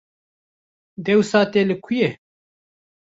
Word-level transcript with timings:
Dewsa 1.05 1.41
te 1.51 1.61
li 1.67 1.75
ku 1.83 1.91
ye? 1.99 2.09